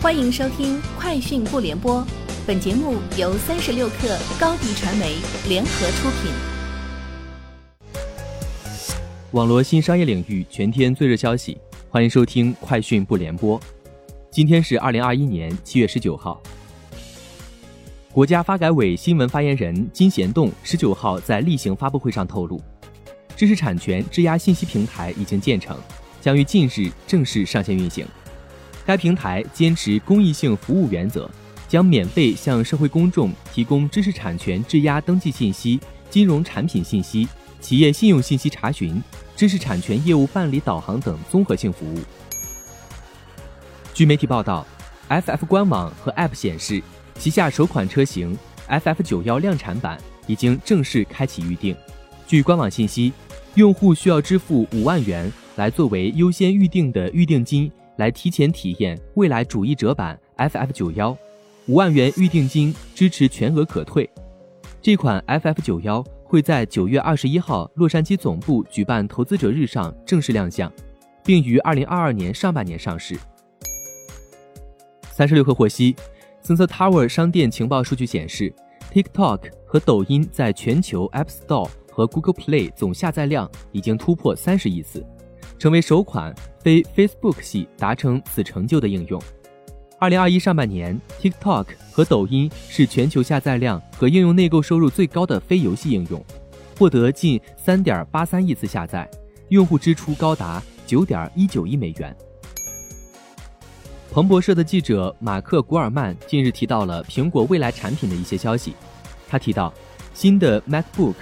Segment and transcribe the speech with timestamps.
[0.00, 2.00] 欢迎收听《快讯不联播》，
[2.46, 5.16] 本节目由三十六克高低传媒
[5.48, 6.30] 联合出品。
[9.32, 11.58] 网络新商业领域全天最热消息，
[11.90, 13.58] 欢迎收听《快讯不联播》。
[14.30, 16.40] 今天是二零二一年七月十九号。
[18.12, 22.62] 国家发改委新闻发言人金贤栋十九号在例行发布会上透露，
[23.34, 25.76] 知识产权质押信息平台已经建成，
[26.20, 28.06] 将于近日正式上线运行。
[28.88, 31.30] 该平台坚持公益性服务原则，
[31.68, 35.78] 将免费向社会公众提供知识产权质押登记信息、
[36.08, 37.28] 金融产品信息、
[37.60, 38.98] 企业信用信息查询、
[39.36, 41.98] 知识产权业务办理导航等综合性服务。
[43.92, 44.66] 据媒体报道
[45.10, 46.82] ，FF 官网和 App 显示，
[47.18, 48.38] 旗下首款车型
[48.70, 51.76] FF 九幺量产版已经正式开启预定。
[52.26, 53.12] 据官网信息，
[53.54, 57.70] 用户需要支付五万元来作为优先预定的预定金。
[57.98, 61.16] 来提前体验未来主义者版 FF 九幺，
[61.66, 64.08] 五万元预定金支持全额可退。
[64.80, 70.72] 这款 FF 九幺会在九月二十一号洛杉矶总部举办投资者日上正式亮相，
[71.24, 73.18] 并于二零二二年上半年上市。
[75.10, 75.96] 三十六氪获悉
[76.44, 78.54] ，Sensor Tower 商店情报数据显示
[78.92, 85.04] ，TikTok 和抖音在全球 App Store 和 Google Play 总下载量已经突破三十亿次。
[85.58, 89.20] 成为首款非 Facebook 系达成此成就的应用。
[89.98, 96.24] 二零二一上半年，TikTok 和抖音是全球下载量和应用内购收入最高的非游戏应用，
[96.78, 99.10] 获得近三点八三亿次下载，
[99.48, 102.16] 用户支出高达九点一九亿美元。
[104.12, 108.74] 彭博社的记者马克·古尔曼近日提到了苹果未来产品的一些消息。
[109.28, 109.74] 他提到，
[110.14, 111.14] 新的 MacBook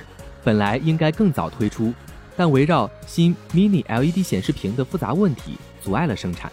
[0.44, 1.94] 本来应该更早推出。
[2.36, 6.52] 但围绕新 Mini LED 显示屏的复杂问题阻碍了生产。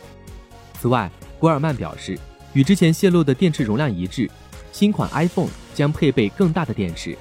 [0.80, 2.18] 此外，古尔曼表示，
[2.54, 4.30] 与之前泄露的电池容量一致，
[4.72, 7.18] 新款 iPhone 将配备更大的电池，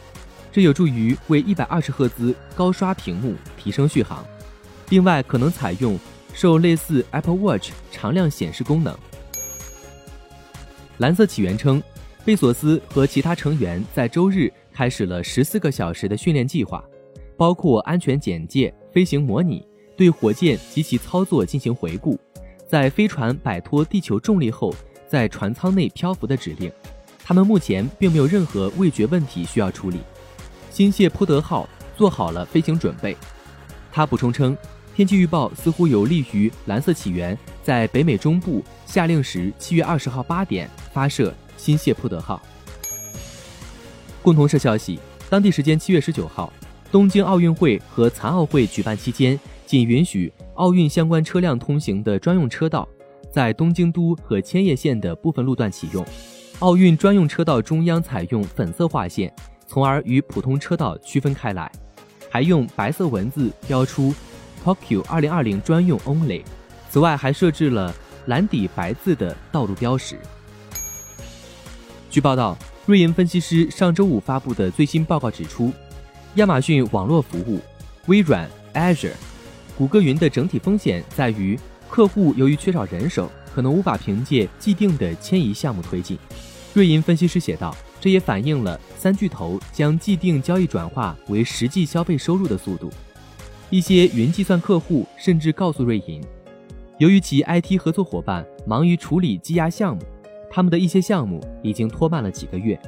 [0.52, 4.24] 这有助于为120赫兹高刷屏幕提升续航。
[4.90, 5.98] 另外，可能采用
[6.32, 8.96] 受类似 Apple Watch 常亮显示功能。
[10.98, 11.82] 蓝色起源称，
[12.24, 16.82] 贝索斯和其他成员在周日开始了14个小时的训练计划。
[17.36, 19.66] 包括安全简介、飞行模拟、
[19.96, 22.18] 对火箭及其操作进行回顾，
[22.68, 24.74] 在飞船摆脱地球重力后，
[25.08, 26.70] 在船舱内漂浮的指令。
[27.24, 30.00] 他们目前并没有任何味觉问题需要处理。
[30.70, 33.16] 新谢泼德号做好了飞行准备。
[33.92, 34.56] 他补充称，
[34.94, 42.42] 天气预报似乎有利于蓝色起源在北美中部下令时七月二十号八点发射新谢泼德号。
[44.22, 44.98] 共同社消息，
[45.28, 46.52] 当地时间七月十九号。
[46.92, 52.86] 东京奥运会和残奥会举办期间，仅允许奥运相关车辆通行的专用车道，
[53.32, 56.04] 在东京都和千叶县的部分路段启用。
[56.58, 59.34] 奥运专用车道中央采用粉色划线，
[59.66, 61.72] 从而与普通车道区分开来，
[62.28, 64.14] 还用白色文字标出
[64.62, 66.42] “Tokyo 2020专用 Only”。
[66.90, 67.90] 此外，还设置了
[68.26, 70.18] 蓝底白字的道路标识。
[72.10, 72.54] 据报道，
[72.84, 75.72] 瑞银分析师上周五发布的最新报告指出。
[76.36, 77.60] 亚马逊网络服务、
[78.06, 79.12] 微软 Azure、
[79.76, 81.58] 谷歌云的整体风险在于，
[81.90, 86.18] 客户由于缺少人手，可能无法凭借既定的迁移项目推进。
[86.72, 92.90] 瑞银分析师写道：“这也反映了三巨头将既定交易转化为实际消费收入的速度。”
[93.68, 96.22] 一些云计算客户甚至告诉瑞银，
[96.96, 100.02] 由于其 IT 合作伙伴忙于处理积压项目，
[100.50, 102.80] 他们的一些项目已经拖慢了几个月。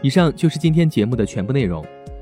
[0.00, 1.84] 以上就是今天节目的全部内容。